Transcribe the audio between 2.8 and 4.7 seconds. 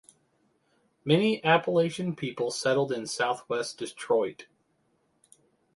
in southwest Detroit.